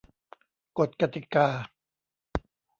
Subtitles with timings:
[0.77, 1.47] กฎกติกา